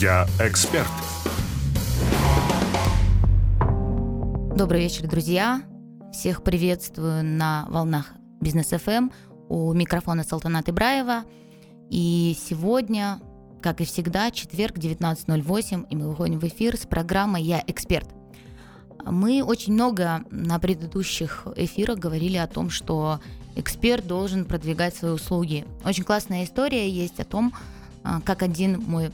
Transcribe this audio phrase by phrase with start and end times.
[0.00, 0.86] Я эксперт.
[4.54, 5.62] Добрый вечер, друзья.
[6.12, 8.12] Всех приветствую на волнах
[8.42, 9.08] Бизнес ФМ.
[9.48, 11.24] У микрофона Салтанат Ибраева.
[11.88, 13.20] И сегодня,
[13.62, 18.08] как и всегда, четверг, 19.08, и мы выходим в эфир с программой «Я эксперт».
[19.02, 23.20] Мы очень много на предыдущих эфирах говорили о том, что
[23.54, 25.64] эксперт должен продвигать свои услуги.
[25.86, 27.54] Очень классная история есть о том,
[28.04, 29.10] а, как один мой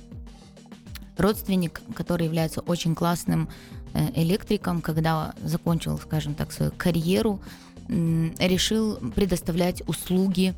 [1.17, 3.49] родственник, который является очень классным
[3.95, 7.41] э, электриком, когда закончил, скажем так, свою карьеру,
[7.89, 10.55] решил предоставлять услуги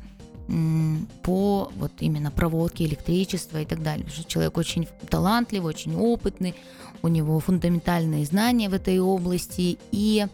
[1.23, 4.07] по вот именно проводке электричества и так далее.
[4.27, 6.53] Человек очень талантливый, очень опытный,
[7.01, 10.27] у него фундаментальные знания в этой области, и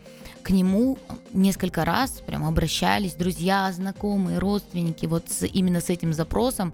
[0.43, 0.97] к нему
[1.33, 6.73] несколько раз прям обращались друзья, знакомые, родственники вот с, именно с этим запросом,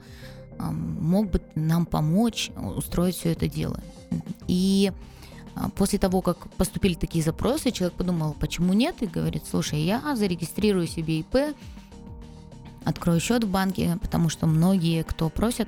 [0.59, 3.79] мог бы нам помочь устроить все это дело.
[4.47, 4.91] И
[5.55, 10.15] а, после того, как поступили такие запросы, человек подумал, почему нет, и говорит, слушай, я
[10.15, 11.55] зарегистрирую себе ИП,
[12.85, 15.67] открою счет в банке, потому что многие, кто просят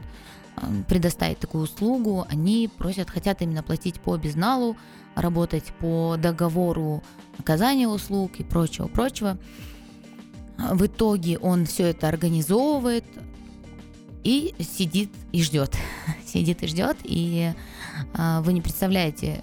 [0.88, 4.76] предоставить такую услугу, они просят, хотят именно платить по безналу,
[5.16, 7.04] работать по договору
[7.38, 9.38] оказания услуг и прочего-прочего.
[10.58, 13.06] В итоге он все это организовывает
[14.24, 15.76] и сидит и ждет.
[16.26, 17.54] сидит и ждет, и
[18.14, 19.42] а, вы не представляете,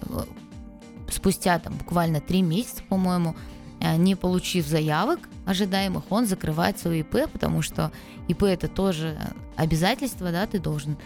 [1.09, 3.35] спустя там буквально три месяца, по-моему,
[3.79, 7.91] а, не получив заявок ожидаемых, он закрывает свой ИП, потому что
[8.27, 9.17] ИП это тоже
[9.55, 10.97] обязательство, да, ты должен,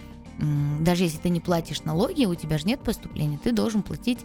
[0.80, 4.19] даже если ты не платишь налоги, у тебя же нет поступления, ты должен платить,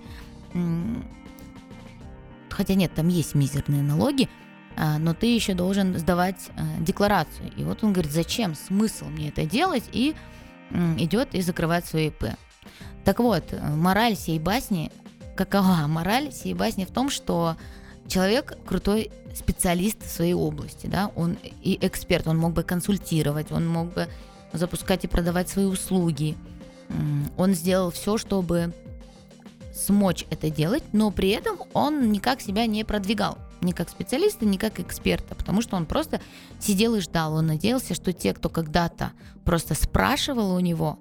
[2.49, 4.29] хотя нет, там есть мизерные налоги,
[4.77, 7.51] но ты еще должен сдавать а, декларацию.
[7.57, 10.15] И вот он говорит, зачем, смысл мне это делать, и
[10.99, 12.25] идет и закрывает свой ИП.
[13.05, 14.91] Так вот, мораль сей басни,
[15.37, 17.57] какова мораль сей басни в том, что
[18.09, 23.69] человек крутой специалист в своей области, да, он и эксперт, он мог бы консультировать, он
[23.69, 24.09] мог бы
[24.53, 26.37] запускать и продавать свои услуги.
[27.37, 28.73] Он сделал все, чтобы
[29.75, 33.39] смочь это делать, но при этом он никак себя не продвигал.
[33.61, 36.21] Ни как специалиста, ни как эксперта, потому что он просто
[36.61, 37.35] сидел и ждал.
[37.35, 39.13] Он надеялся, что те, кто когда-то
[39.45, 40.99] просто спрашивал у него,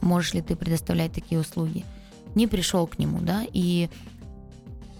[0.00, 1.84] можешь ли ты предоставлять такие услуги,
[2.34, 3.88] не пришел к нему, да, и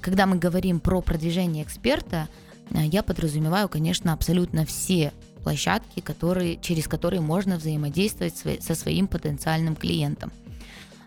[0.00, 2.28] когда мы говорим про продвижение эксперта,
[2.70, 5.12] э, я подразумеваю, конечно, абсолютно все
[5.42, 10.30] площадки, которые, через которые можно взаимодействовать со своим потенциальным клиентом.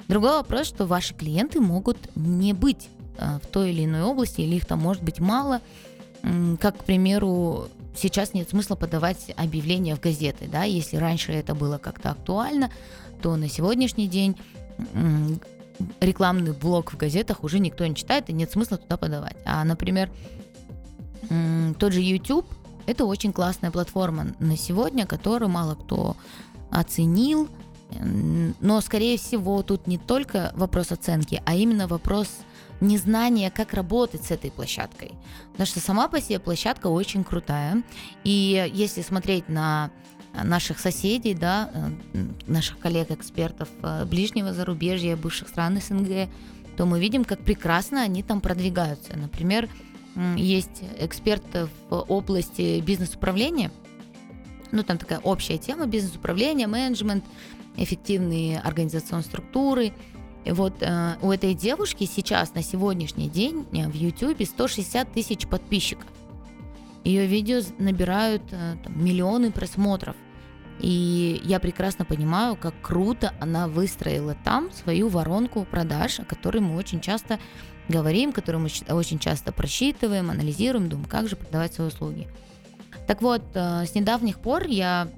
[0.07, 4.65] Другой вопрос, что ваши клиенты могут не быть в той или иной области, или их
[4.65, 5.61] там может быть мало.
[6.59, 10.47] Как, к примеру, сейчас нет смысла подавать объявления в газеты.
[10.51, 10.63] Да?
[10.63, 12.71] Если раньше это было как-то актуально,
[13.21, 14.35] то на сегодняшний день
[15.99, 19.37] рекламный блок в газетах уже никто не читает, и нет смысла туда подавать.
[19.45, 20.09] А, например,
[21.79, 22.47] тот же YouTube–
[22.87, 26.15] это очень классная платформа на сегодня, которую мало кто
[26.71, 27.47] оценил,
[28.59, 32.27] но, скорее всего, тут не только вопрос оценки, а именно вопрос
[32.81, 35.11] незнания, как работать с этой площадкой.
[35.51, 37.83] Потому что сама по себе площадка очень крутая.
[38.23, 39.91] И если смотреть на
[40.43, 41.71] наших соседей, да,
[42.13, 46.29] э, наших коллег-экспертов э, ближнего зарубежья, бывших стран СНГ,
[46.75, 49.17] то мы видим, как прекрасно они там продвигаются.
[49.17, 49.67] Например,
[50.35, 51.43] есть эксперт
[51.89, 53.71] в области бизнес-управления,
[54.71, 57.23] ну, там такая общая тема бизнес-управления, менеджмент,
[57.77, 59.93] эффективные организационные структуры.
[60.47, 66.07] И вот э, у этой девушки сейчас на сегодняшний день в YouTube 160 тысяч подписчиков.
[67.03, 70.15] Ее видео набирают э, там, миллионы просмотров.
[70.79, 76.77] И я прекрасно понимаю, как круто она выстроила там свою воронку продаж, о которой мы
[76.77, 77.39] очень часто
[77.89, 82.25] говорим, которую мы очень часто просчитываем, анализируем, думаем, как же продавать свои услуги.
[83.05, 85.09] Так вот, э, с недавних пор я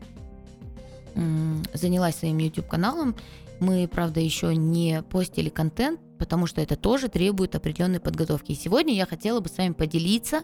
[1.73, 3.15] занялась своим YouTube-каналом.
[3.59, 8.51] Мы, правда, еще не постили контент, потому что это тоже требует определенной подготовки.
[8.51, 10.41] И сегодня я хотела бы с вами поделиться,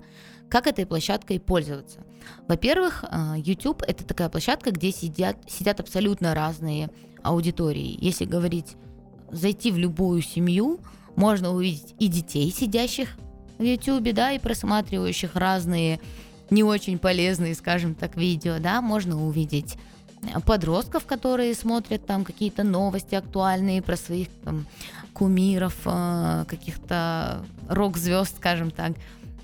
[0.49, 1.99] как этой площадкой пользоваться.
[2.47, 6.89] Во-первых, а, YouTube это такая площадка, где сидят, сидят абсолютно разные
[7.23, 7.97] аудитории.
[7.99, 8.75] Если говорить,
[9.31, 10.79] зайти в любую семью,
[11.15, 13.17] можно увидеть и детей, сидящих
[13.57, 15.99] в YouTube, да, и просматривающих разные
[16.49, 19.77] не очень полезные, скажем так, видео, да, можно увидеть
[20.45, 24.65] подростков, которые смотрят там какие-то новости актуальные про своих там,
[25.13, 28.93] кумиров, а, каких-то рок-звезд, скажем так.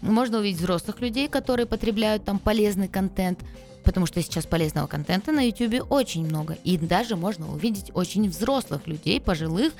[0.01, 3.39] Можно увидеть взрослых людей, которые потребляют там полезный контент.
[3.83, 8.85] потому что сейчас полезного контента на YouTube очень много, и даже можно увидеть очень взрослых
[8.85, 9.73] людей, пожилых,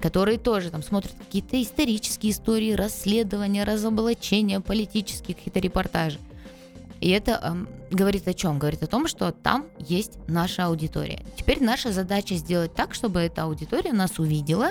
[0.00, 6.18] которые тоже там смотрят какие-то исторические истории, расследования, разоблачения, политические какие-то репортажи.
[7.02, 8.60] И это э, говорит о чем?
[8.60, 11.24] Говорит о том, что там есть наша аудитория.
[11.36, 14.70] Теперь наша задача сделать так, чтобы эта аудитория нас увидела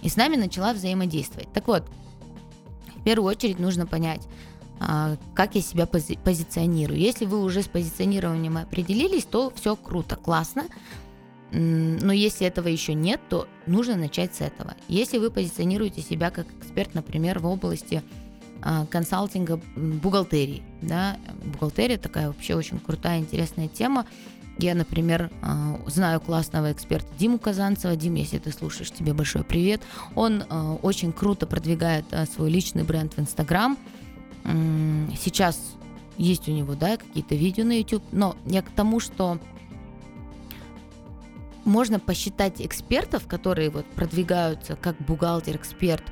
[0.00, 1.52] и с нами начала взаимодействовать.
[1.52, 1.86] Так вот,
[2.96, 4.22] в первую очередь нужно понять,
[4.80, 6.98] э, как я себя пози- позиционирую.
[6.98, 10.64] Если вы уже с позиционированием определились, то все круто, классно.
[11.50, 14.74] Но если этого еще нет, то нужно начать с этого.
[14.88, 18.27] Если вы позиционируете себя как эксперт, например, в области а,
[18.90, 20.62] консалтинга бухгалтерии.
[20.82, 21.16] Да?
[21.44, 24.06] Бухгалтерия такая вообще очень крутая, интересная тема.
[24.58, 27.94] Я, например, а, знаю классного эксперта Диму Казанцева.
[27.94, 29.82] Дим, если ты слушаешь, тебе большой привет.
[30.16, 33.78] Он а, очень круто продвигает свой личный бренд в Инстаграм.
[35.20, 35.58] Сейчас
[36.16, 39.38] есть у него, да, какие-то видео на YouTube, но я к тому, что
[41.64, 46.04] можно посчитать экспертов, которые вот продвигаются как бухгалтер-эксперт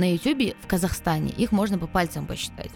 [0.00, 2.70] на YouTube в Казахстане, их можно по пальцам посчитать.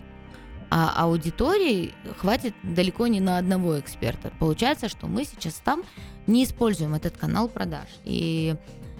[0.71, 4.33] А аудитории хватит далеко не на одного эксперта.
[4.39, 5.83] Получается, что мы сейчас там
[6.27, 7.89] не используем этот канал продаж.
[8.05, 8.57] И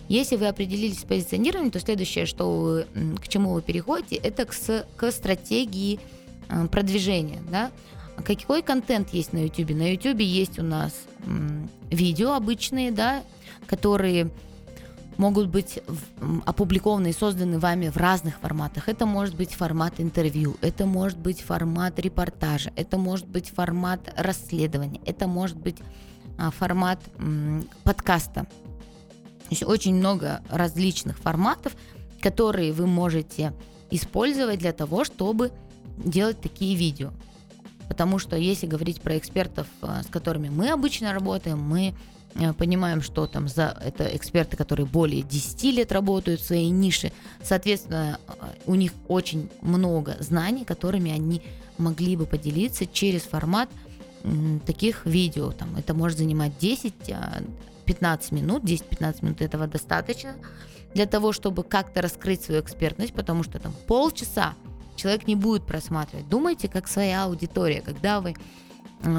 [0.09, 2.87] если вы определились с позиционированием, то следующее, что вы,
[3.17, 4.55] к чему вы переходите, это к,
[4.97, 5.99] к стратегии
[6.49, 7.41] э, продвижения.
[7.51, 7.71] Да?
[8.25, 9.71] Какой контент есть на YouTube?
[9.71, 10.93] На YouTube есть у нас
[11.91, 13.23] видео обычные, да,
[13.67, 14.31] которые
[15.19, 15.81] могут быть
[16.45, 18.89] опубликованы и созданы вами в разных форматах.
[18.89, 25.01] Это может быть формат интервью, это может быть формат репортажа, это может быть формат расследования,
[25.05, 25.77] это может быть
[26.39, 27.01] а, формат
[27.83, 28.45] подкаста.
[28.45, 31.77] То есть очень много различных форматов,
[32.21, 33.53] которые вы можете
[33.91, 35.53] использовать для того, чтобы
[35.99, 37.13] делать такие видео.
[37.89, 41.95] Потому что если говорить про экспертов, а, с которыми мы обычно работаем, мы
[42.59, 48.19] понимаем, что там за это эксперты, которые более 10 лет работают в своей нише, соответственно,
[48.27, 48.33] э,
[48.67, 51.43] у них очень много знаний, которыми они
[51.79, 53.69] могли бы поделиться через формат
[54.65, 55.53] таких видео.
[55.53, 60.35] Там, это может занимать 10-15 а, минут, 10-15 минут этого достаточно
[60.95, 64.55] для того, чтобы как-то раскрыть свою экспертность, потому что там полчаса
[64.97, 66.29] человек не будет просматривать.
[66.29, 68.35] Думайте, как своя аудитория, когда вы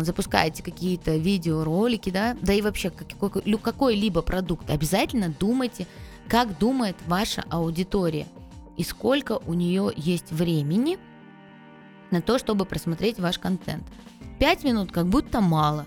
[0.03, 5.87] запускаете какие-то видеоролики, да, да и вообще какой-либо продукт, обязательно думайте,
[6.27, 8.27] как думает ваша аудитория
[8.77, 10.97] и сколько у нее есть времени
[12.11, 13.83] на то, чтобы просмотреть ваш контент.
[14.39, 15.85] 5 минут как будто мало,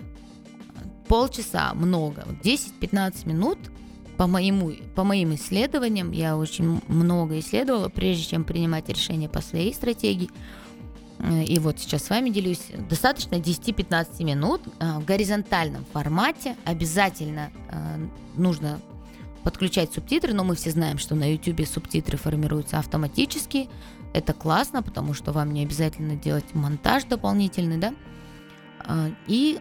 [1.07, 3.57] полчаса много, 10-15 минут
[4.17, 9.73] по, моему, по моим исследованиям, я очень много исследовала, прежде чем принимать решение по своей
[9.73, 10.29] стратегии,
[11.19, 12.67] и вот сейчас с вами делюсь.
[12.89, 16.55] Достаточно 10-15 минут э, в горизонтальном формате.
[16.63, 18.79] Обязательно э, нужно
[19.43, 23.69] подключать субтитры, но мы все знаем, что на YouTube субтитры формируются автоматически.
[24.13, 27.93] Это классно, потому что вам не обязательно делать монтаж дополнительный, да.
[28.87, 29.59] Э, и,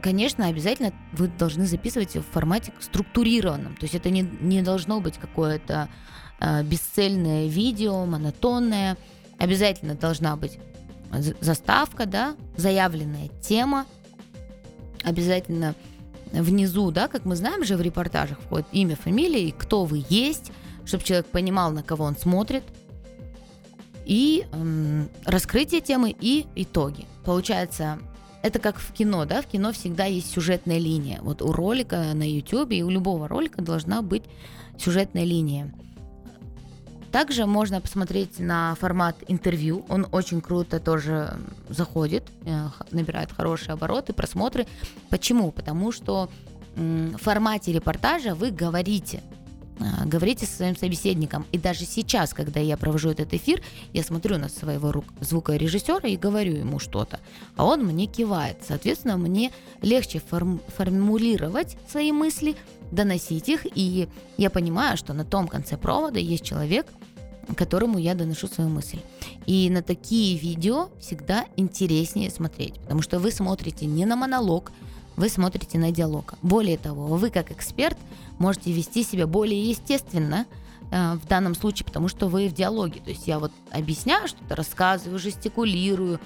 [0.00, 3.74] конечно, обязательно вы должны записывать в формате структурированном.
[3.74, 5.88] То есть это не, не должно быть какое-то
[6.62, 8.96] бесцельное видео, монотонное
[9.38, 10.58] обязательно должна быть
[11.40, 13.86] заставка, да, заявленная тема,
[15.02, 15.74] обязательно
[16.32, 20.52] внизу, да, как мы знаем же в репортажах входит имя, фамилия и кто вы есть,
[20.84, 22.64] чтобы человек понимал, на кого он смотрит,
[24.04, 27.06] и эм, раскрытие темы и итоги.
[27.24, 27.98] Получается,
[28.42, 31.20] это как в кино, да, в кино всегда есть сюжетная линия.
[31.22, 34.24] Вот у ролика на YouTube и у любого ролика должна быть
[34.78, 35.74] сюжетная линия.
[37.12, 39.84] Также можно посмотреть на формат интервью.
[39.88, 41.38] Он очень круто тоже
[41.68, 44.66] заходит, э, набирает хорошие обороты, просмотры.
[45.08, 45.50] Почему?
[45.50, 46.28] Потому что
[46.76, 49.22] в формате репортажа вы говорите,
[49.80, 51.46] э, говорите со своим собеседником.
[51.50, 53.62] И даже сейчас, когда я провожу этот эфир,
[53.92, 57.20] я смотрю на своего звукорежиссера и говорю ему что-то,
[57.56, 58.58] а он мне кивает.
[58.66, 59.50] Соответственно, мне
[59.82, 62.54] легче форм, формулировать свои мысли,
[62.90, 66.86] доносить их, и я понимаю, что на том конце провода есть человек,
[67.56, 68.98] которому я доношу свою мысль.
[69.46, 74.72] И на такие видео всегда интереснее смотреть, потому что вы смотрите не на монолог,
[75.16, 76.34] вы смотрите на диалог.
[76.42, 77.98] Более того, вы как эксперт
[78.38, 80.46] можете вести себя более естественно
[80.92, 83.00] э, в данном случае, потому что вы в диалоге.
[83.00, 86.20] То есть я вот объясняю что-то, рассказываю, жестикулирую,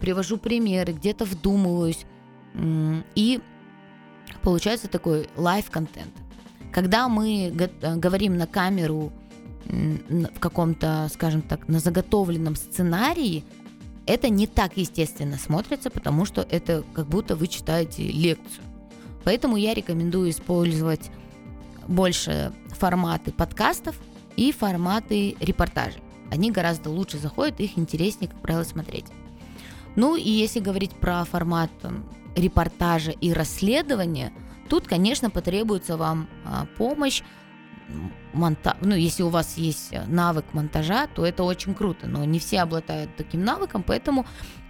[0.00, 2.04] привожу примеры, где-то вдумываюсь.
[2.54, 3.40] И
[4.42, 6.12] получается такой live-контент.
[6.70, 9.12] Когда мы говорим на камеру
[9.66, 13.44] в каком-то, скажем так, на заготовленном сценарии,
[14.06, 18.64] это не так естественно смотрится, потому что это как будто вы читаете лекцию.
[19.24, 21.10] Поэтому я рекомендую использовать
[21.86, 23.96] больше форматы подкастов
[24.36, 26.02] и форматы репортажей.
[26.30, 29.04] Они гораздо лучше заходят, их интереснее, как правило, смотреть.
[29.94, 31.70] Ну и если говорить про формат
[32.34, 34.32] репортажа и расследования,
[34.68, 37.22] тут, конечно, потребуется вам а, помощь.
[38.32, 38.76] Монта...
[38.80, 43.14] Ну, если у вас есть навык монтажа, то это очень круто, но не все обладают
[43.16, 44.24] таким навыком, поэтому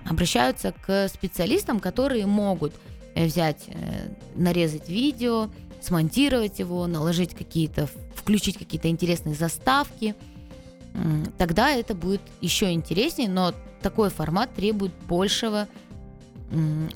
[0.04, 2.75] обращаются к специалистам, которые могут
[3.14, 5.50] э, взять, э, нарезать видео,
[5.81, 10.14] смонтировать его, наложить какие-то, включить какие-то интересные заставки.
[11.38, 15.66] Тогда это будет еще интереснее, но такой формат требует большего,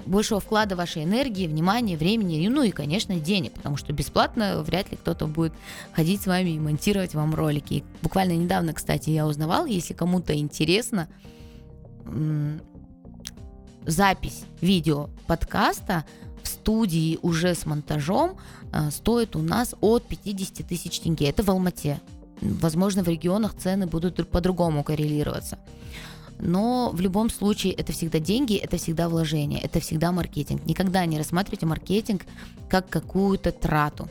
[0.04, 4.96] большего вклада вашей энергии, внимания, времени, ну и, конечно, денег, потому что бесплатно вряд ли
[4.96, 5.54] кто-то будет
[5.92, 7.74] ходить с вами и монтировать вам ролики.
[7.74, 11.08] И буквально недавно, кстати, я узнавала, если кому-то интересно,
[13.86, 16.04] запись видео подкаста
[16.42, 18.36] в студии уже с монтажом
[18.72, 21.28] э, стоит у нас от 50 тысяч тенге.
[21.28, 22.00] Это в Алмате.
[22.40, 25.58] Возможно, в регионах цены будут по-другому коррелироваться
[26.38, 30.64] но в любом случае это всегда деньги, это всегда вложение, это всегда маркетинг.
[30.66, 32.22] Никогда не рассматривайте маркетинг
[32.68, 34.08] как какую-то трату.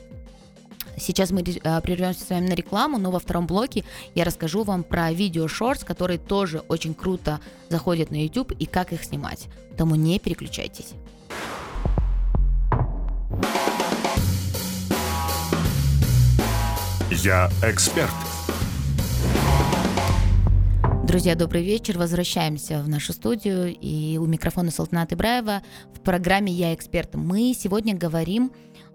[0.97, 3.83] Сейчас мы э, прервемся с вами на рекламу, но во втором блоке
[4.15, 8.93] я расскажу вам про видео шортс, которые тоже очень круто заходят на YouTube и как
[8.93, 9.47] их снимать.
[9.69, 10.93] Поэтому не переключайтесь.
[17.11, 18.34] Я эксперт.
[21.07, 21.99] Друзья, добрый вечер.
[21.99, 23.75] Возвращаемся в нашу студию.
[23.79, 25.61] И у микрофона Салтанат Ибраева
[25.93, 27.13] в программе «Я эксперт».
[27.13, 28.51] Мы сегодня говорим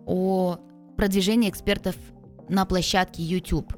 [0.07, 0.59] о
[0.97, 1.95] продвижении экспертов
[2.49, 3.73] на площадке YouTube.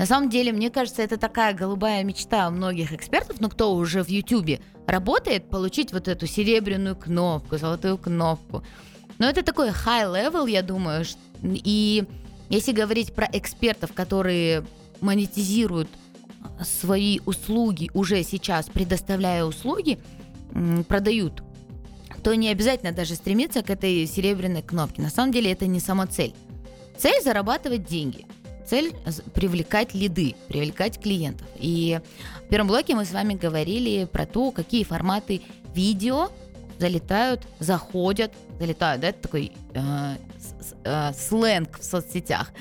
[0.00, 4.08] На самом деле, мне кажется, это такая голубая мечта многих экспертов, но кто уже в
[4.08, 8.64] YouTube работает, получить вот эту серебряную кнопку, золотую кнопку.
[9.18, 11.04] Но это такой high level, я думаю.
[11.40, 12.04] И
[12.48, 14.64] если говорить про экспертов, которые
[15.00, 15.88] монетизируют
[16.62, 19.98] свои услуги уже сейчас, предоставляя услуги,
[20.88, 21.42] продают,
[22.22, 25.02] то не обязательно даже стремиться к этой серебряной кнопке.
[25.02, 26.34] На самом деле это не сама цель.
[26.98, 28.26] Цель зарабатывать деньги.
[28.66, 28.92] Цель
[29.32, 31.46] привлекать лиды, привлекать клиентов.
[31.56, 32.00] И
[32.46, 35.42] в первом блоке мы с вами говорили про то, какие форматы
[35.74, 36.30] видео
[36.78, 40.16] залетают, заходят, залетают, да, это такой э,
[40.84, 42.52] э, сленг в соцсетях,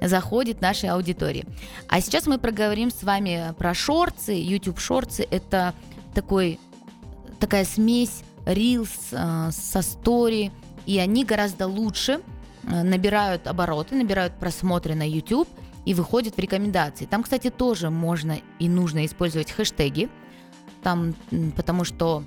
[0.00, 1.46] заходит нашей аудитории.
[1.88, 4.40] А сейчас мы проговорим с вами про шорты.
[4.40, 5.74] YouTube шорты это
[6.14, 6.58] такой,
[7.40, 10.52] такая смесь Reels э, со стори,
[10.86, 12.20] и они гораздо лучше
[12.64, 15.48] э, набирают обороты, набирают просмотры на YouTube
[15.84, 17.06] и выходят в рекомендации.
[17.06, 20.08] Там, кстати, тоже можно и нужно использовать хэштеги,
[20.82, 21.14] там,
[21.56, 22.24] потому что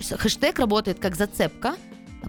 [0.00, 1.76] хэштег работает как зацепка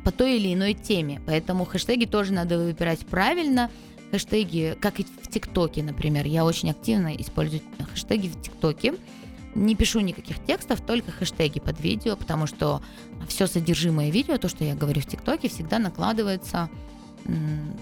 [0.03, 3.69] по той или иной теме, поэтому хэштеги тоже надо выбирать правильно.
[4.11, 7.61] Хэштеги, как и в ТикТоке, например, я очень активно использую
[7.91, 8.95] хэштеги в ТикТоке.
[9.55, 12.81] Не пишу никаких текстов, только хэштеги под видео, потому что
[13.27, 16.69] все содержимое видео, то, что я говорю в ТикТоке, всегда накладывается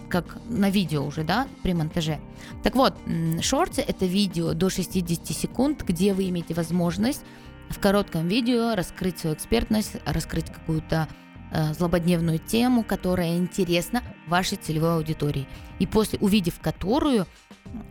[0.10, 2.20] как на видео уже, да, при монтаже.
[2.64, 2.96] Так вот,
[3.42, 7.22] шорты это видео до 60 секунд, где вы имеете возможность
[7.70, 11.08] в коротком видео раскрыть свою экспертность, раскрыть какую-то
[11.52, 15.48] э, злободневную тему, которая интересна вашей целевой аудитории.
[15.80, 17.26] И после, увидев которую,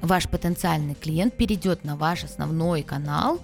[0.01, 3.41] ваш потенциальный клиент перейдет на ваш основной канал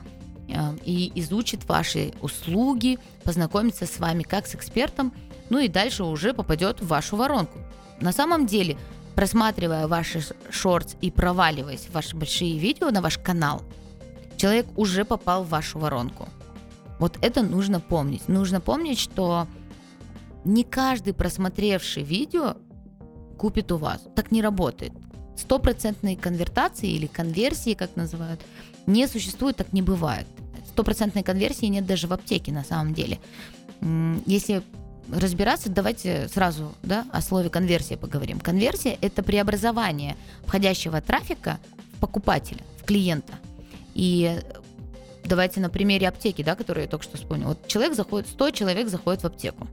[0.48, 5.12] э, и изучит ваши услуги, познакомится с вами как с экспертом,
[5.50, 7.58] ну и дальше уже попадет в вашу воронку.
[8.00, 8.78] На самом деле,
[9.14, 13.62] просматривая ваши шортс и проваливаясь в ваши большие видео на ваш канал–
[14.42, 16.28] человек уже попал в вашу воронку.
[16.98, 18.26] Вот это нужно помнить.
[18.26, 19.46] Нужно помнить, что
[20.44, 22.56] не каждый просмотревший видео
[23.38, 24.00] купит у вас.
[24.16, 24.92] Так не работает.
[25.36, 28.40] Стопроцентной конвертации или конверсии, как называют,
[28.86, 30.26] не существует, так не бывает.
[30.70, 33.20] Стопроцентной конверсии нет даже в аптеке на самом деле.
[34.26, 34.60] Если
[35.08, 38.40] разбираться, давайте сразу да, о слове конверсия поговорим.
[38.40, 41.60] Конверсия– это преобразование входящего трафика
[41.94, 43.34] в покупателя, в клиента–
[43.94, 44.40] и
[45.24, 47.50] давайте на примере аптеки, да, которую я только что вспомнила.
[47.50, 49.68] Вот человек заходит, 100 человек заходит в аптеку.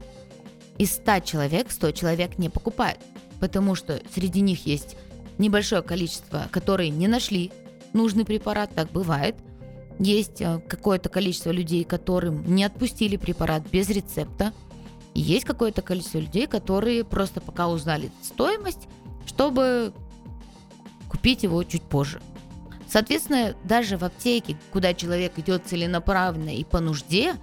[0.77, 2.99] Из 100 человек 100 человек не покупают,
[3.39, 4.95] потому что среди них есть
[5.38, 7.51] небольшое количество, которые не нашли
[7.93, 9.35] нужный препарат, так бывает.
[9.99, 14.53] Есть э, какое-то количество людей, которым не отпустили препарат без рецепта.
[15.13, 18.88] И есть какое-то количество людей, которые просто пока узнали стоимость,
[19.25, 19.93] чтобы
[21.09, 22.21] купить его чуть позже.
[22.89, 27.36] Соответственно, даже в аптеке, куда человек идет целенаправленно и по нужде,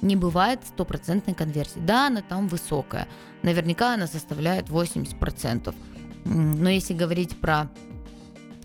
[0.00, 1.80] не бывает стопроцентной конверсии.
[1.80, 3.08] Да, она там высокая.
[3.42, 5.74] Наверняка она составляет 80%.
[6.24, 7.70] Но если говорить про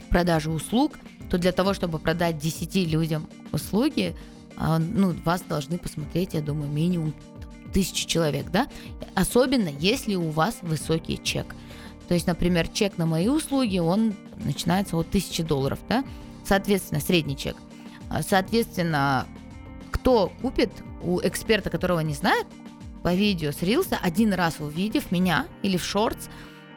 [0.09, 0.93] продажу услуг,
[1.29, 4.15] то для того, чтобы продать 10 людям услуги,
[4.57, 7.13] а, ну, вас должны посмотреть, я думаю, минимум
[7.73, 8.67] тысячи человек, да?
[9.15, 11.55] Особенно, если у вас высокий чек.
[12.09, 16.03] То есть, например, чек на мои услуги, он начинается от 1000 долларов, да?
[16.43, 17.55] Соответственно, средний чек.
[18.09, 19.27] А, соответственно,
[19.91, 20.71] кто купит
[21.03, 22.47] у эксперта, которого не знает,
[23.03, 23.59] по видео с
[24.01, 26.29] один раз увидев меня или в шортс,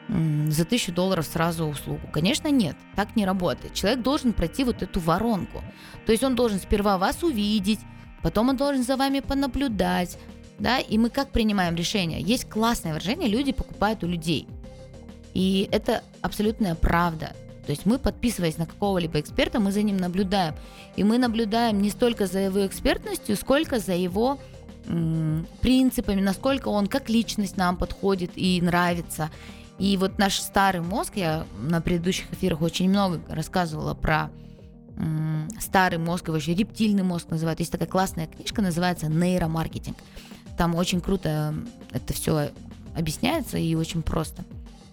[0.08, 2.06] за тысячу долларов сразу услугу?
[2.12, 3.72] Конечно, нет, так не работает.
[3.72, 5.64] Человек должен пройти вот эту воронку.
[6.04, 7.80] То есть он должен сперва вас увидеть,
[8.22, 10.18] потом он должен за вами понаблюдать,
[10.58, 12.20] да, и мы как принимаем решение?
[12.20, 14.46] Есть классное выражение, люди покупают у людей.
[15.34, 17.34] И это абсолютная правда.
[17.66, 20.54] То есть мы, подписываясь на какого-либо эксперта, мы за ним наблюдаем.
[20.96, 24.38] И мы наблюдаем не столько за его экспертностью, сколько за его
[24.86, 29.30] м, принципами, насколько он как личность нам подходит и нравится.
[29.78, 34.30] И вот наш старый мозг, я на предыдущих эфирах очень много рассказывала про
[34.96, 37.60] м, старый мозг, его еще рептильный мозг называют.
[37.60, 39.96] Есть такая классная книжка, называется «Нейромаркетинг».
[40.58, 41.54] Там очень круто
[41.92, 42.50] это все
[42.94, 44.44] объясняется и очень просто.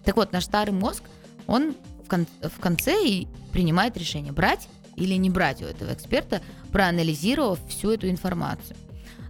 [0.04, 1.02] Так вот, наш старый мозг,
[1.46, 6.42] он в, кон- в конце и принимает решение, брать или не брать у этого эксперта,
[6.72, 8.76] проанализировав всю эту информацию.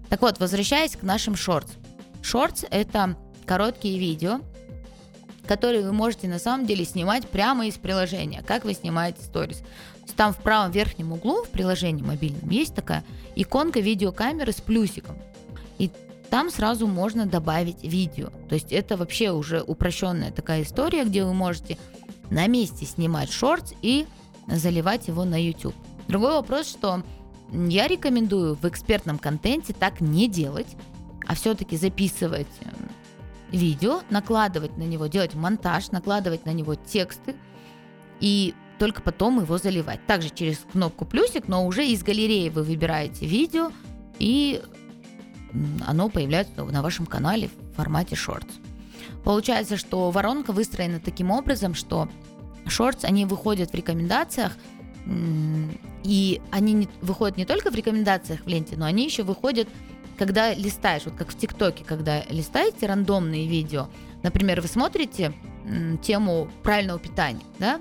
[0.08, 1.72] Так вот, возвращаясь к нашим шортс.
[2.22, 4.40] Шортс– это короткие видео,
[5.46, 9.62] которые вы можете на самом деле снимать прямо из приложения, как вы снимаете сторис.
[10.16, 13.04] Там в правом верхнем углу в приложении мобильном есть такая
[13.36, 15.16] иконка видеокамеры с плюсиком.
[16.30, 18.30] Там сразу можно добавить видео.
[18.48, 21.76] То есть это вообще уже упрощенная такая история, где вы можете
[22.30, 24.06] на месте снимать шорт и
[24.46, 25.74] заливать его на YouTube.
[26.06, 27.02] Другой вопрос, что
[27.52, 30.68] я рекомендую в экспертном контенте так не делать,
[31.26, 32.90] а все-таки записывать эм,
[33.50, 37.34] видео, накладывать на него, делать монтаж, накладывать на него тексты
[38.20, 40.04] и только потом его заливать.
[40.06, 43.72] Также через кнопку плюсик, но уже из галереи вы выбираете видео
[44.18, 44.62] и
[45.86, 48.54] оно появляется на вашем канале в формате шортс.
[49.24, 52.08] Получается, что воронка выстроена таким образом, что
[52.66, 54.52] шортс, они выходят в рекомендациях,
[56.04, 59.68] и они не, выходят не только в рекомендациях в ленте, но они еще выходят,
[60.18, 63.88] когда листаешь, вот как в ТикТоке, когда листаете рандомные видео,
[64.22, 65.32] например, вы смотрите
[66.02, 67.80] тему правильного питания, да,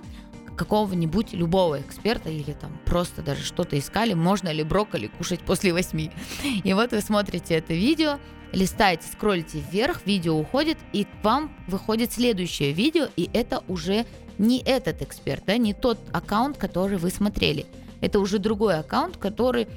[0.60, 6.12] какого-нибудь любого эксперта или там просто даже что-то искали, можно ли брокколи кушать после восьми.
[6.66, 8.20] И вот вы смотрите это видео,
[8.52, 14.06] листаете, скроллите вверх, видео уходит, и к вам выходит следующее видео, и это уже
[14.38, 17.66] не этот эксперт, да, не тот аккаунт, который вы смотрели.
[18.02, 19.68] Это уже другой аккаунт, который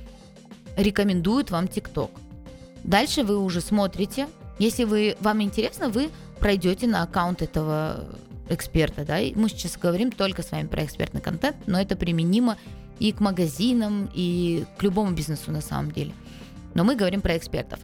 [0.77, 2.11] рекомендует вам ТикТок.
[2.83, 4.27] Дальше вы уже смотрите.
[4.59, 8.05] Если вы, вам интересно, вы пройдете на аккаунт этого
[8.48, 12.57] эксперта, да, и мы сейчас говорим только с вами про экспертный контент, но это применимо
[12.98, 16.12] и к магазинам, и к любому бизнесу на самом деле.
[16.74, 17.81] Но мы говорим про экспертов.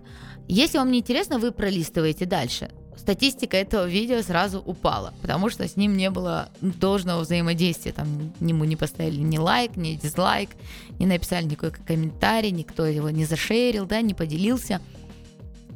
[0.46, 2.70] Если вам не интересно, вы пролистываете дальше.
[2.96, 7.92] Статистика этого видео сразу упала, потому что с ним не было должного взаимодействия.
[7.92, 10.50] Там ему не поставили ни лайк, ни дизлайк,
[10.98, 14.80] не написали никакой комментарий, никто его не зашерил, да, не поделился.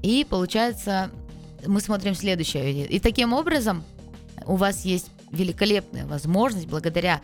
[0.03, 1.11] И получается,
[1.67, 2.85] мы смотрим следующее видео.
[2.85, 3.85] И таким образом
[4.47, 7.21] у вас есть великолепная возможность благодаря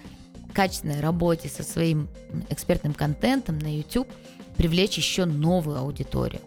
[0.53, 2.09] качественной работе со своим
[2.49, 4.09] экспертным контентом на YouTube
[4.57, 6.41] привлечь еще новую аудиторию.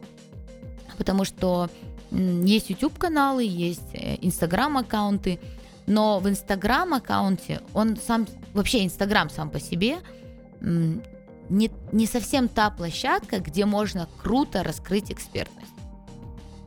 [0.98, 1.70] Потому что
[2.12, 5.40] есть YouTube каналы, есть Instagram э, аккаунты,
[5.88, 10.00] но в Instagram аккаунте он сам вообще Instagram сам по себе
[10.62, 15.72] не, не совсем та площадка, где можно круто раскрыть экспертность.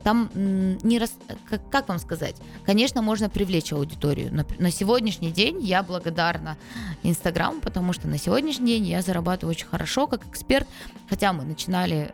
[0.04, 1.14] Там не рас...
[1.48, 2.36] как, как вам сказать?
[2.64, 4.32] Конечно, можно привлечь аудиторию.
[4.32, 6.58] На, на сегодняшний день я благодарна
[7.02, 10.68] Инстаграму, потому что на сегодняшний день я зарабатываю очень хорошо как эксперт,
[11.08, 12.12] хотя мы начинали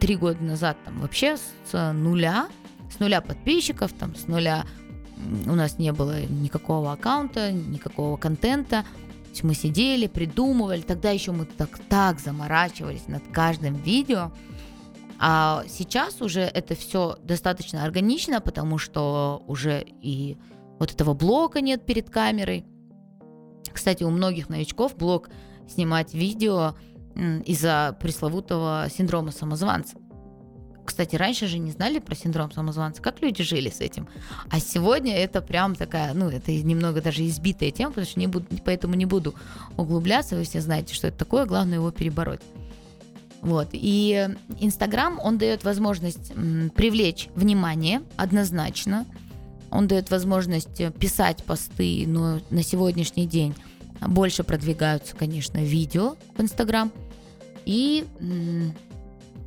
[0.00, 1.36] три года назад там вообще
[1.70, 2.48] с нуля,
[2.94, 4.64] с нуля подписчиков, там с нуля
[5.46, 8.84] у нас не было никакого аккаунта, никакого контента.
[9.42, 14.32] Мы сидели, придумывали, тогда еще мы так, так заморачивались над каждым видео.
[15.20, 20.36] А сейчас уже это все достаточно органично, потому что уже и
[20.78, 22.64] вот этого блока нет перед камерой.
[23.72, 25.28] Кстати, у многих новичков блок
[25.68, 26.74] снимать видео
[27.44, 29.96] из-за пресловутого синдрома самозванца.
[30.84, 34.08] Кстати, раньше же не знали про синдром самозванца, как люди жили с этим.
[34.48, 38.46] А сегодня это прям такая, ну, это немного даже избитая тема, потому что не буду,
[38.64, 39.34] поэтому не буду
[39.76, 42.40] углубляться, вы все знаете, что это такое, главное его перебороть.
[43.40, 43.68] Вот.
[43.72, 44.28] И
[44.60, 46.32] Инстаграм, он дает возможность
[46.74, 49.06] привлечь внимание однозначно.
[49.70, 53.54] Он дает возможность писать посты, но на сегодняшний день
[54.00, 56.90] больше продвигаются, конечно, видео в Инстаграм.
[57.64, 58.04] И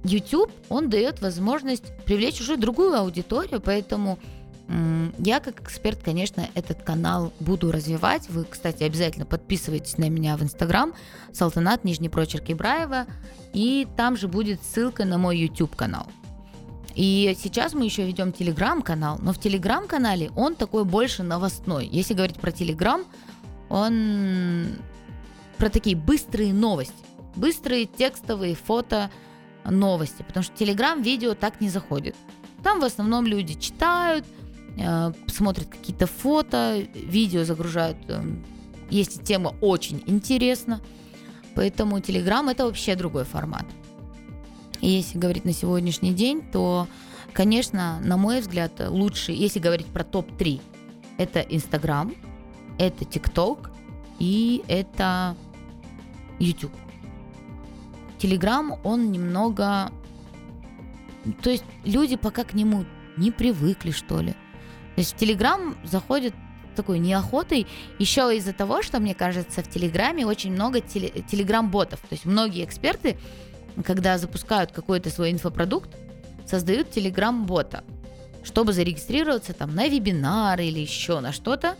[0.03, 4.19] YouTube, он дает возможность привлечь уже другую аудиторию, поэтому
[5.17, 8.29] я как эксперт, конечно, этот канал буду развивать.
[8.29, 10.93] Вы, кстати, обязательно подписывайтесь на меня в Инстаграм,
[11.33, 13.05] Салтанат, нижний прочерк Ибраева,
[13.53, 16.07] и там же будет ссылка на мой YouTube канал.
[16.95, 21.87] И сейчас мы еще ведем телеграм-канал, но в телеграм-канале он такой больше новостной.
[21.87, 23.03] Если говорить про телеграм,
[23.69, 24.75] он
[25.57, 26.93] про такие быстрые новости,
[27.35, 29.09] быстрые текстовые фото
[29.63, 32.15] новости, потому что телеграм видео так не заходит.
[32.63, 34.25] Там в основном люди читают,
[35.27, 38.21] смотрят какие-то фото, видео загружают, э,
[38.89, 40.81] если тема очень интересна.
[41.55, 43.65] Поэтому Telegram это вообще другой формат.
[44.79, 46.87] И если говорить на сегодняшний день, то,
[47.33, 50.61] конечно, на мой взгляд, лучше, если говорить про топ-3,
[51.17, 52.15] это Instagram,
[52.79, 53.69] это TikTok
[54.19, 55.35] и это
[56.39, 56.73] YouTube.
[58.19, 59.91] Telegram, он немного...
[61.43, 62.85] То есть люди пока к нему
[63.17, 64.33] не привыкли, что ли.
[64.95, 66.33] То есть в Телеграм заходит
[66.75, 67.67] такой неохотой,
[67.99, 71.99] еще из-за того, что, мне кажется, в Телеграме очень много телеграм-ботов.
[71.99, 73.17] То есть многие эксперты,
[73.85, 75.89] когда запускают какой-то свой инфопродукт,
[76.45, 77.83] создают телеграм-бота,
[78.43, 81.75] чтобы зарегистрироваться там на вебинар или еще на что-то,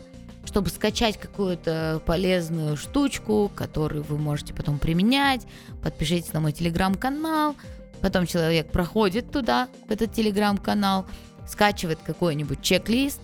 [0.46, 5.46] чтобы скачать какую-то полезную штучку, которую вы можете потом применять.
[5.84, 7.56] Подпишитесь на мой телеграм-канал.
[8.02, 11.06] Потом человек проходит туда, в этот телеграм-канал,
[11.48, 13.22] скачивает какой-нибудь чек-лист,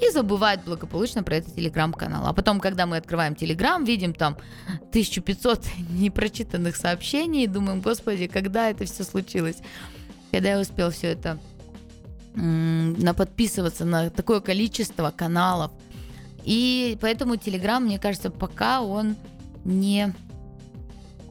[0.00, 2.26] и забывает благополучно про этот телеграм-канал.
[2.26, 4.36] А потом, когда мы открываем телеграм, видим там
[4.90, 9.58] 1500 непрочитанных сообщений и думаем, господи, когда это все случилось?
[10.32, 11.38] Когда я успел все это
[12.34, 15.70] на подписываться на такое количество каналов.
[16.42, 19.14] И поэтому Телеграм, мне кажется, пока он
[19.64, 20.12] не,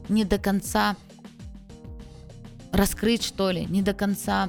[0.08, 0.96] не до конца
[2.72, 4.48] раскрыт, что ли, не до конца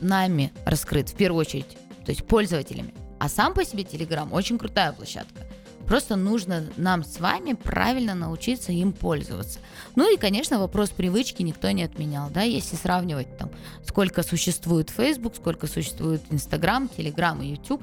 [0.00, 1.76] нами раскрыт, в первую очередь
[2.10, 2.92] то есть пользователями.
[3.18, 5.46] А сам по себе Telegram очень крутая площадка.
[5.86, 9.58] Просто нужно нам с вами правильно научиться им пользоваться.
[9.96, 12.30] Ну и, конечно, вопрос привычки никто не отменял.
[12.30, 12.42] Да?
[12.42, 13.50] Если сравнивать, там,
[13.86, 17.82] сколько существует Facebook, сколько существует Instagram, Telegram и YouTube,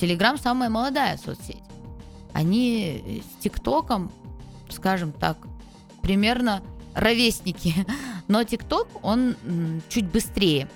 [0.00, 1.62] Telegram самая молодая соцсеть.
[2.32, 4.12] Они с ТикТоком,
[4.68, 5.38] скажем так,
[6.02, 6.62] примерно
[6.94, 7.74] ровесники.
[8.28, 9.36] Но ТикТок, он
[9.88, 10.68] чуть быстрее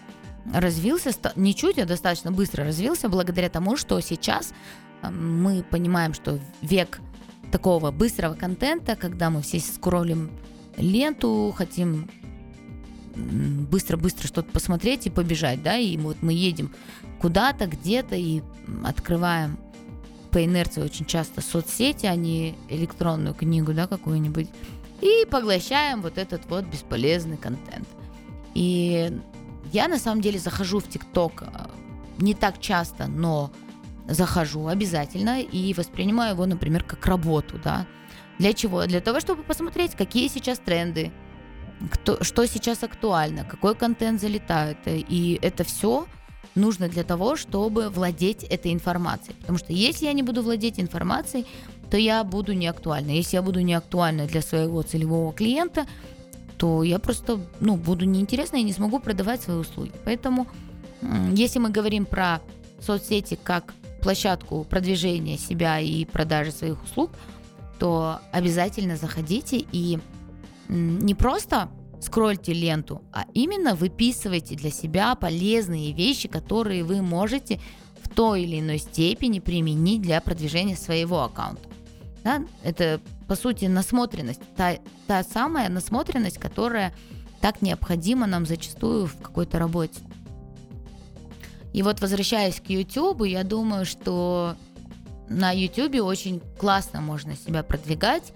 [0.52, 4.52] развился, не чуть, а достаточно быстро развился благодаря тому, что сейчас
[5.02, 7.00] э, мы понимаем, что век
[7.50, 10.30] такого быстрого контента, когда мы все скроллим
[10.76, 12.08] ленту, хотим
[13.16, 16.72] быстро-быстро что-то посмотреть и побежать, да, и вот мы едем
[17.20, 18.42] куда-то, где-то и
[18.84, 19.58] открываем
[20.30, 24.48] по инерции очень часто соцсети, а не электронную книгу, да, какую-нибудь,
[25.00, 27.88] и поглощаем вот этот вот бесполезный контент.
[28.54, 29.12] И
[29.72, 31.46] я на самом деле захожу в ТикТок э,
[32.18, 33.50] не так часто, но
[34.08, 37.86] захожу обязательно и воспринимаю его, например, как работу, да.
[38.38, 38.86] Для чего?
[38.86, 41.12] Для того, чтобы посмотреть, какие сейчас тренды,
[41.90, 44.78] кто, что сейчас актуально, какой контент залетает.
[44.86, 46.06] И это все
[46.54, 49.36] нужно для того, чтобы владеть этой информацией.
[49.40, 51.46] Потому что если я не буду владеть информацией,
[51.90, 53.10] то я буду неактуальна.
[53.10, 55.86] Если я буду неактуальна для своего целевого клиента,
[56.58, 59.92] то я просто ну, буду неинтересна и не смогу продавать свои услуги.
[60.04, 60.46] Поэтому,
[61.32, 62.40] если мы говорим про
[62.80, 67.10] соцсети как площадку продвижения себя и продажи своих услуг,
[67.78, 69.98] то обязательно заходите и
[70.68, 71.68] не просто
[72.00, 77.60] скрольте ленту, а именно выписывайте для себя полезные вещи, которые вы можете
[78.02, 81.67] в той или иной степени применить для продвижения своего аккаунта.
[82.28, 82.44] Да?
[82.62, 84.42] Это, по сути, насмотренность.
[84.54, 86.92] Та, та самая насмотренность, которая
[87.40, 90.00] так необходима нам зачастую в какой-то работе.
[91.72, 94.56] И вот возвращаясь к YouTube, я думаю, что
[95.26, 98.34] на YouTube очень классно можно себя продвигать.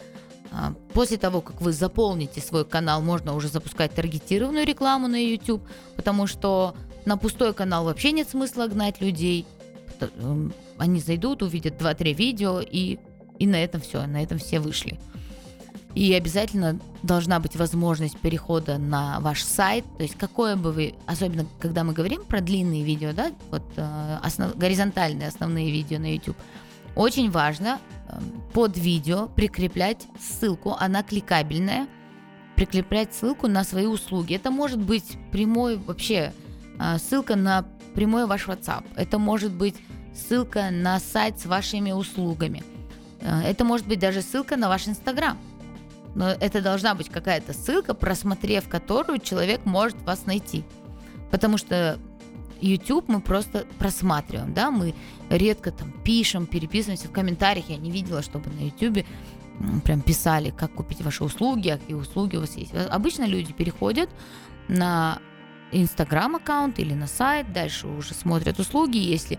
[0.50, 5.68] А, после того, как вы заполните свой канал, можно уже запускать таргетированную рекламу на YouTube,
[5.96, 6.74] потому что
[7.04, 9.44] на пустой канал вообще нет смысла гнать людей.
[10.78, 12.98] Они зайдут, увидят 2-3 видео и
[13.42, 15.00] и на этом все, на этом все вышли.
[15.96, 19.84] И обязательно должна быть возможность перехода на ваш сайт.
[19.96, 24.18] То есть какое бы вы, особенно когда мы говорим про длинные видео, да, вот э,
[24.22, 26.36] основ, горизонтальные основные видео на YouTube,
[26.94, 28.20] очень важно э,
[28.52, 31.88] под видео прикреплять ссылку, она кликабельная,
[32.54, 34.36] прикреплять ссылку на свои услуги.
[34.36, 36.32] Это может быть прямой вообще
[36.78, 38.84] э, ссылка на прямой ваш WhatsApp.
[38.94, 39.74] Это может быть
[40.14, 42.62] ссылка на сайт с вашими услугами.
[43.22, 45.38] Э, это может быть даже ссылка на ваш Инстаграм.
[46.14, 50.64] Но это должна быть какая-то ссылка, просмотрев которую человек может вас найти.
[51.30, 51.98] Потому что
[52.60, 54.94] YouTube мы просто просматриваем, да, мы
[55.30, 57.70] редко там пишем, переписываемся в комментариях.
[57.70, 59.06] Я не видела, чтобы на YouTube
[59.84, 62.72] прям писали, как купить ваши услуги, а какие услуги у вас есть.
[62.74, 64.10] Обычно люди переходят
[64.68, 65.18] на
[65.72, 69.38] Инстаграм аккаунт или на сайт, дальше уже смотрят услуги, если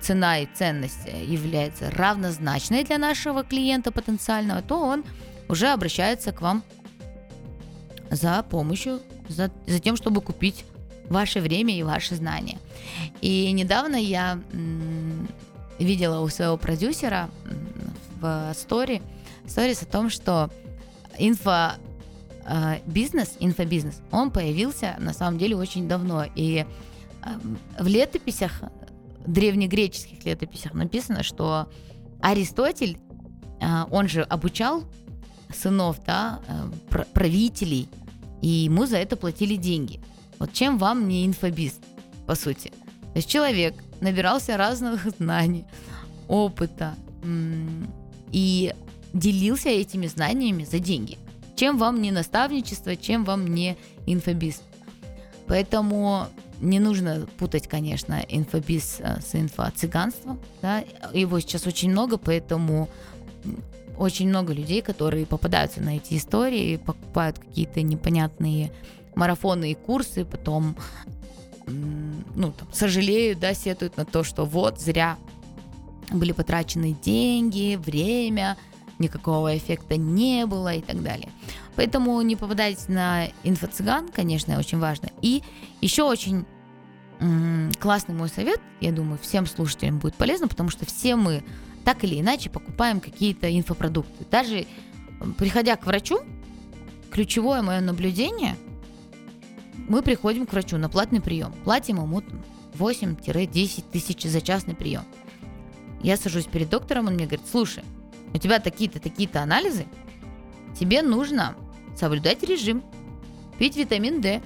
[0.00, 5.04] цена и ценность является равнозначной для нашего клиента потенциального, то он
[5.48, 6.62] уже обращается к вам
[8.10, 10.64] за помощью, за, за тем, чтобы купить
[11.08, 12.58] ваше время и ваши знания.
[13.20, 14.38] И недавно я
[15.78, 17.28] видела у своего продюсера
[18.20, 19.02] в стори
[19.46, 20.50] сторис о том, что
[21.18, 21.72] инфо
[22.46, 26.24] э, бизнес, инфобизнес, он появился на самом деле очень давно.
[26.34, 27.28] И э,
[27.78, 28.62] в летописях,
[29.26, 31.68] древнегреческих летописях написано, что
[32.20, 32.98] Аристотель,
[33.60, 34.84] э, он же обучал
[35.54, 36.40] сынов, да,
[37.12, 37.88] правителей,
[38.40, 40.00] и ему за это платили деньги.
[40.38, 41.78] Вот чем вам не инфобиз,
[42.26, 42.70] по сути?
[43.12, 45.64] То есть человек набирался разных знаний,
[46.28, 46.94] опыта
[48.32, 48.74] и
[49.12, 51.18] делился этими знаниями за деньги.
[51.54, 54.62] Чем вам не наставничество, чем вам не инфобиз.
[55.46, 56.26] Поэтому
[56.62, 60.38] не нужно путать, конечно, инфобиз э, с инфо-цыганством.
[60.62, 60.84] Да?
[61.12, 62.88] Его сейчас очень много, поэтому
[63.98, 68.72] очень много людей, которые попадаются на эти истории, покупают какие-то непонятные
[69.14, 70.76] марафоны и курсы, потом
[71.66, 75.18] ну, там, сожалеют, да, сетуют на то, что вот зря
[76.10, 78.56] были потрачены деньги, время,
[79.02, 81.28] никакого эффекта не было и так далее.
[81.76, 85.10] Поэтому не попадайтесь на инфо-цыган, конечно, очень важно.
[85.20, 85.42] И
[85.80, 86.46] еще очень
[87.80, 91.44] классный мой совет, я думаю, всем слушателям будет полезно, потому что все мы
[91.84, 94.24] так или иначе покупаем какие-то инфопродукты.
[94.30, 94.66] Даже
[95.38, 96.20] приходя к врачу,
[97.10, 98.56] ключевое мое наблюдение,
[99.88, 101.52] мы приходим к врачу на платный прием.
[101.64, 102.22] Платим ему
[102.74, 105.04] 8-10 тысяч за частный прием.
[106.02, 107.84] Я сажусь перед доктором, он мне говорит, слушай,
[108.34, 109.86] у тебя такие-то, такие-то анализы,
[110.78, 111.54] тебе нужно
[111.96, 112.82] соблюдать режим,
[113.58, 114.42] пить витамин D,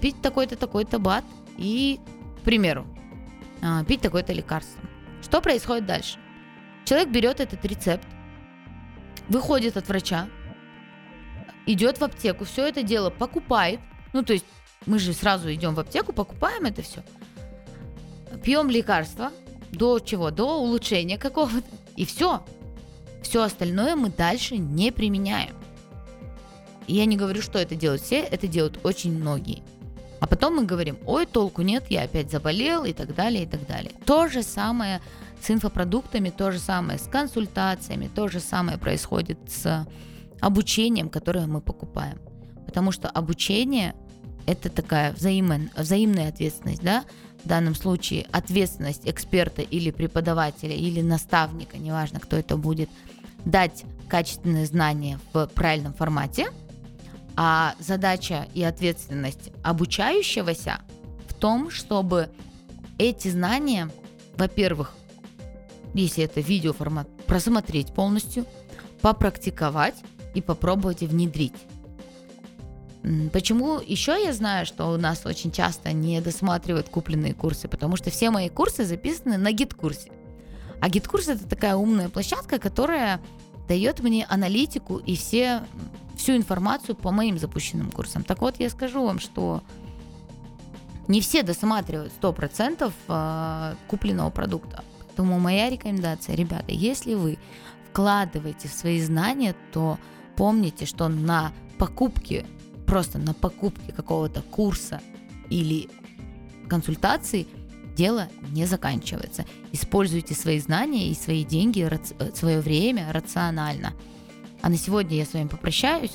[0.00, 1.24] пить такой-то, такой-то бат
[1.56, 2.00] и,
[2.40, 2.86] к примеру,
[3.62, 4.82] а, пить такое-то лекарство.
[5.22, 6.18] Что происходит дальше?
[6.84, 8.06] Человек берет этот рецепт,
[9.28, 10.28] выходит от врача,
[11.66, 13.80] идет в аптеку, все это дело покупает.
[14.12, 14.44] Ну, то есть
[14.86, 17.02] мы же сразу идем в аптеку, покупаем это все.
[18.44, 19.32] Пьем лекарства
[19.72, 20.30] до чего?
[20.30, 21.66] До улучшения какого-то.
[21.96, 22.44] И все.
[23.26, 25.56] Все остальное мы дальше не применяем.
[26.86, 29.64] И я не говорю, что это делают все, это делают очень многие.
[30.20, 33.66] А потом мы говорим, ой, толку нет, я опять заболел и так далее, и так
[33.66, 33.90] далее.
[34.04, 35.00] То же самое
[35.42, 39.88] с инфопродуктами, то же самое с консультациями, то же самое происходит с
[40.40, 42.20] обучением, которое мы покупаем.
[42.64, 43.96] Потому что обучение–
[44.46, 47.04] это такая взаимная, взаимная ответственность, да?
[47.42, 52.88] В данном случае ответственность эксперта или преподавателя или наставника, неважно, кто это будет,
[53.46, 56.48] дать качественные знания в правильном формате–
[57.36, 60.80] а задача и ответственность обучающегося
[61.28, 62.30] в том, чтобы
[62.98, 63.90] эти знания,
[64.36, 64.94] во-первых,
[65.92, 68.46] если это видеоформат, просмотреть полностью,
[69.02, 69.96] попрактиковать
[70.34, 71.54] и попробовать внедрить.
[73.32, 77.68] Почему еще я знаю, что у нас очень часто не досматривают купленные курсы?
[77.68, 80.10] Потому что все мои курсы записаны на гид-курсе.
[80.80, 83.20] А GetCourse это такая умная площадка, которая
[83.68, 85.62] дает мне аналитику и все
[86.16, 88.22] всю информацию по моим запущенным курсам.
[88.24, 89.62] Так вот, я скажу вам, что
[91.08, 94.82] не все досматривают 100% а, купленного продукта.
[95.06, 97.38] Поэтому моя рекомендация, ребята, если вы
[97.90, 99.98] вкладываете в свои знания, то
[100.36, 102.46] помните, что на покупке,
[102.86, 105.00] просто на покупке какого-то курса
[105.48, 105.88] или
[106.68, 107.46] консультации
[107.96, 109.44] дело не заканчивается.
[109.72, 111.88] Используйте свои знания и свои деньги,
[112.34, 113.94] свое время рационально.
[114.62, 116.12] А на сегодня я с вами попрощаюсь.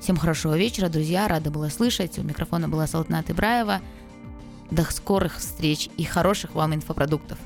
[0.00, 1.26] Всем хорошего вечера, друзья.
[1.26, 2.18] Рада была слышать.
[2.18, 3.80] У микрофона была Салтанат Ибраева.
[4.70, 7.38] До скорых встреч и хороших вам инфопродуктов.